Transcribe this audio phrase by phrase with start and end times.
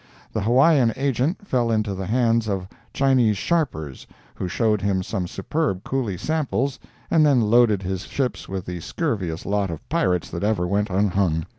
[0.33, 5.83] The Hawaiian agent fell into the hands of Chinese sharpers, who showed him some superb
[5.83, 6.79] Coolie samples
[7.11, 11.45] and then loaded his ships with the scurviest lot of pirates that ever went unhung.